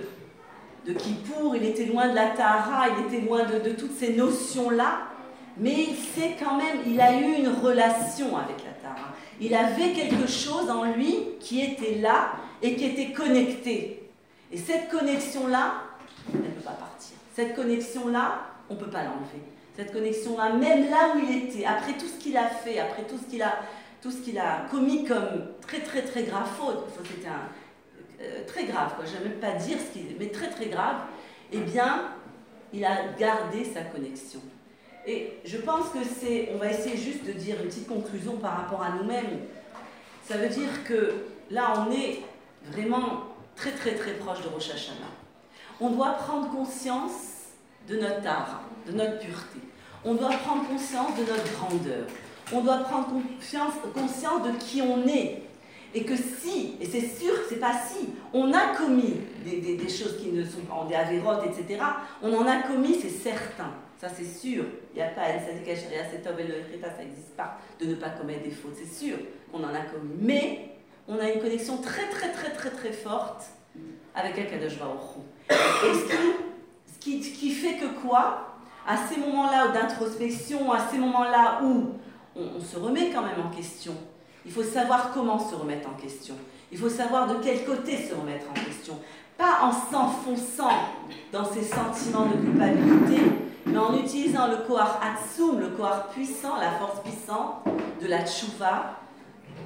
de 0.86 0.94
Kippour, 0.96 1.56
il 1.56 1.66
était 1.66 1.86
loin 1.86 2.10
de 2.10 2.14
la 2.14 2.28
Tahara, 2.28 2.90
il 2.90 3.08
était 3.08 3.26
loin 3.26 3.44
de, 3.44 3.58
de 3.68 3.74
toutes 3.74 3.98
ces 3.98 4.14
notions-là, 4.14 5.17
mais 5.60 5.74
il 5.90 5.96
sait 5.96 6.36
quand 6.40 6.58
même, 6.58 6.80
il 6.86 7.00
a 7.02 7.14
eu 7.14 7.36
une 7.40 7.50
relation 7.50 8.38
avec 8.38 8.64
la 8.64 8.72
Tahara. 8.82 9.14
Il 9.40 9.54
avait 9.54 9.94
quelque 9.94 10.28
chose 10.28 10.70
en 10.70 10.84
lui 10.84 11.16
qui 11.40 11.62
était 11.62 11.96
là 11.96 12.34
et 12.62 12.76
qui 12.76 12.86
était 12.86 13.12
connecté. 13.12 14.10
Et 14.52 14.58
cette 14.58 14.90
connexion-là, 14.90 15.74
elle 16.34 16.42
ne 16.42 16.46
peut 16.46 16.62
pas 16.62 16.72
partir. 16.72 17.18
Cette 17.36 17.56
connexion-là, 17.56 18.42
on 18.70 18.76
ne 18.76 18.80
peut 18.80 18.90
pas 18.90 19.04
l'enlever. 19.04 19.44
Cette 19.76 19.94
connexion-là, 19.94 20.54
même 20.54 20.90
là 20.90 21.14
où 21.16 21.20
il 21.20 21.38
était, 21.38 21.66
après 21.66 21.94
tout 21.94 22.08
ce 22.08 22.20
qu'il 22.20 22.36
a 22.36 22.48
fait, 22.48 22.80
après 22.80 23.04
tout 23.04 23.18
ce 23.18 23.30
qu'il 23.30 23.42
a, 23.42 23.60
tout 24.02 24.12
ce 24.12 24.18
qu'il 24.18 24.40
a 24.40 24.66
commis 24.72 25.06
comme 25.06 25.50
très 25.62 25.82
très 25.82 26.02
très 26.02 26.24
grave 26.24 26.48
faute, 26.58 26.88
c'était 27.04 27.28
un 27.28 27.50
euh, 28.22 28.44
très 28.48 28.66
grave. 28.66 28.94
Je 29.06 29.12
ne 29.12 29.24
vais 29.24 29.30
même 29.30 29.40
pas 29.40 29.54
dire 29.54 29.78
ce 29.80 29.94
qu'il, 29.94 30.16
mais 30.20 30.30
très 30.30 30.50
très 30.50 30.68
grave. 30.68 30.98
Eh 31.52 31.60
bien, 31.60 32.12
il 32.74 32.84
a 32.84 33.14
gardé 33.18 33.64
sa 33.64 33.82
connexion. 33.82 34.42
Et 35.08 35.40
je 35.46 35.58
pense 35.58 35.88
que 35.90 36.00
c'est, 36.20 36.50
on 36.54 36.58
va 36.58 36.70
essayer 36.70 36.98
juste 36.98 37.26
de 37.26 37.32
dire 37.32 37.56
une 37.62 37.70
petite 37.70 37.88
conclusion 37.88 38.36
par 38.38 38.58
rapport 38.58 38.84
à 38.84 38.92
nous-mêmes. 38.92 39.40
Ça 40.26 40.36
veut 40.36 40.50
dire 40.50 40.84
que 40.84 41.14
là, 41.50 41.86
on 41.88 41.92
est 41.94 42.20
vraiment 42.74 43.24
très 43.56 43.72
très 43.72 43.96
très 43.96 44.12
proche 44.16 44.42
de 44.42 44.50
Rosh 44.50 44.70
Hashanah. 44.70 45.08
On 45.80 45.92
doit 45.92 46.12
prendre 46.12 46.52
conscience 46.52 47.54
de 47.88 47.96
notre 47.96 48.28
art, 48.28 48.64
de 48.86 48.92
notre 48.92 49.20
pureté. 49.20 49.60
On 50.04 50.16
doit 50.16 50.30
prendre 50.30 50.68
conscience 50.68 51.16
de 51.16 51.22
notre 51.22 51.54
grandeur. 51.54 52.08
On 52.52 52.62
doit 52.62 52.80
prendre 52.80 53.08
conscience, 53.94 54.44
de 54.44 54.58
qui 54.60 54.82
on 54.82 55.08
est. 55.08 55.44
Et 55.94 56.04
que 56.04 56.16
si, 56.18 56.76
et 56.82 56.86
c'est 56.86 57.08
sûr 57.08 57.34
que 57.34 57.50
c'est 57.50 57.60
pas 57.60 57.74
si, 57.74 58.10
on 58.34 58.54
a 58.54 58.76
commis 58.76 59.16
des, 59.46 59.76
des, 59.76 59.90
choses 59.90 60.18
qui 60.22 60.30
ne 60.32 60.44
sont 60.44 60.62
pas 60.62 60.86
des 60.88 60.96
avérotes, 60.96 61.46
etc., 61.46 61.82
on 62.22 62.34
en 62.36 62.46
a 62.46 62.58
commis, 62.64 63.00
c'est 63.02 63.10
certain. 63.10 63.72
Ça, 64.00 64.08
c'est 64.10 64.26
sûr. 64.26 64.64
Il 64.94 64.98
n'y 64.98 65.02
a 65.02 65.10
pas 65.10 65.24
ça 65.26 67.04
n'existe 67.04 67.36
pas, 67.36 67.58
de 67.80 67.86
ne 67.86 67.96
pas 67.96 68.10
commettre 68.10 68.44
des 68.44 68.52
fautes. 68.52 68.76
C'est 68.76 69.06
sûr 69.06 69.18
qu'on 69.52 69.64
en 69.64 69.74
a 69.74 69.82
commis. 69.82 70.14
Mais 70.20 70.78
on 71.08 71.18
a 71.20 71.30
une 71.30 71.42
connexion 71.42 71.78
très, 71.78 72.08
très, 72.10 72.32
très, 72.32 72.52
très, 72.52 72.70
très 72.70 72.92
forte 72.92 73.46
avec 74.14 74.38
Akadosh 74.38 74.78
Baruch 74.78 75.00
Et 75.50 75.94
ce 75.94 77.00
qui, 77.00 77.24
ce 77.24 77.40
qui 77.40 77.52
fait 77.52 77.76
que 77.76 77.88
quoi? 78.02 78.44
À 78.88 78.98
ces 78.98 79.20
moments-là 79.20 79.70
d'introspection, 79.70 80.72
à 80.72 80.88
ces 80.90 80.98
moments-là 80.98 81.62
où 81.64 81.92
on, 82.36 82.62
se 82.62 82.78
remet 82.78 83.10
quand 83.10 83.24
même 83.24 83.46
en 83.46 83.50
question, 83.50 83.94
il 84.46 84.52
faut 84.52 84.64
savoir 84.64 85.12
comment 85.12 85.40
se 85.40 85.56
remettre 85.56 85.90
en 85.90 85.94
question. 85.94 86.36
Il 86.72 86.78
faut 86.78 86.90
savoir 86.90 87.28
de 87.28 87.44
quel 87.44 87.66
côté 87.66 87.98
se 87.98 88.14
remettre 88.14 88.46
en 88.50 88.54
question. 88.54 89.00
pas 89.38 89.60
en 89.62 89.72
s'enfonçant 89.72 90.72
dans 91.32 91.46
ces 91.46 91.64
sentiments 91.64 92.28
de 92.28 92.38
culpabilité, 92.38 93.22
mais 93.68 93.78
en 93.78 93.98
utilisant 93.98 94.48
le 94.48 94.58
Kohar 94.68 95.00
Atsum, 95.02 95.60
le 95.60 95.70
Kohar 95.70 96.08
puissant, 96.08 96.58
la 96.58 96.72
force 96.72 97.02
puissante 97.02 97.66
de 98.02 98.08
la 98.08 98.26
Tchouva 98.26 99.00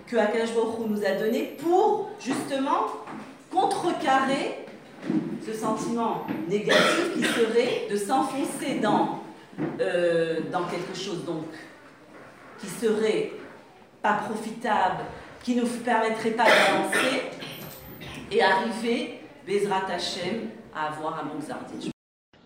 que 0.08 0.18
Akash 0.18 0.50
nous 0.88 1.06
a 1.06 1.12
donné 1.12 1.58
pour 1.62 2.10
justement 2.20 2.88
contrecarrer 3.52 4.66
ce 5.46 5.54
sentiment 5.54 6.26
négatif 6.48 7.14
qui 7.14 7.24
serait 7.24 7.88
de 7.90 7.96
s'enfoncer 7.96 8.80
dans, 8.82 9.20
euh, 9.80 10.42
dans 10.52 10.64
quelque 10.66 10.96
chose 10.96 11.26
donc 11.26 11.46
qui 12.60 12.68
serait 12.68 13.32
pas 14.02 14.14
profitable, 14.14 15.04
qui 15.44 15.56
ne 15.56 15.62
nous 15.62 15.68
permettrait 15.84 16.32
pas 16.32 16.46
d'avancer 16.46 17.24
et 18.32 18.42
arriver, 18.42 19.20
Bezrat 19.48 19.86
Hashem, 19.92 20.50
à 20.76 20.88
avoir 20.88 21.20
un 21.20 21.26
bon 21.26 21.42
Zardin. 21.42 21.92